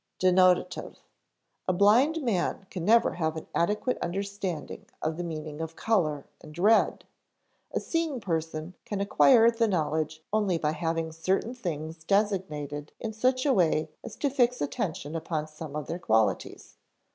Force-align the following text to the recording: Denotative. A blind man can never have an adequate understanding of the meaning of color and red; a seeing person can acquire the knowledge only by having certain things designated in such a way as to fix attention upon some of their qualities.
Denotative. 0.19 0.97
A 1.67 1.73
blind 1.73 2.23
man 2.23 2.65
can 2.71 2.83
never 2.83 3.11
have 3.17 3.37
an 3.37 3.45
adequate 3.53 3.99
understanding 4.01 4.87
of 4.99 5.15
the 5.15 5.23
meaning 5.23 5.61
of 5.61 5.75
color 5.75 6.25
and 6.41 6.57
red; 6.57 7.05
a 7.69 7.79
seeing 7.79 8.19
person 8.19 8.73
can 8.83 8.99
acquire 8.99 9.51
the 9.51 9.67
knowledge 9.67 10.23
only 10.33 10.57
by 10.57 10.71
having 10.71 11.11
certain 11.11 11.53
things 11.53 12.03
designated 12.03 12.91
in 12.99 13.13
such 13.13 13.45
a 13.45 13.53
way 13.53 13.91
as 14.03 14.15
to 14.15 14.31
fix 14.31 14.59
attention 14.59 15.15
upon 15.15 15.45
some 15.45 15.75
of 15.75 15.85
their 15.85 15.99
qualities. 15.99 16.77